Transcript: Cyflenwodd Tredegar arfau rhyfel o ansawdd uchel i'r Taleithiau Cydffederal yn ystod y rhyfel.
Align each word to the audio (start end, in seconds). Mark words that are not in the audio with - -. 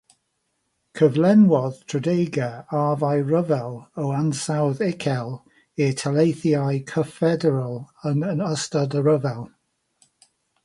Cyflenwodd 0.99 1.75
Tredegar 1.91 2.55
arfau 2.77 3.19
rhyfel 3.33 3.75
o 4.03 4.05
ansawdd 4.21 4.81
uchel 4.87 5.29
i'r 5.87 5.93
Taleithiau 6.01 6.79
Cydffederal 6.93 7.77
yn 8.13 8.43
ystod 8.49 8.97
y 9.01 9.05
rhyfel. 9.11 9.45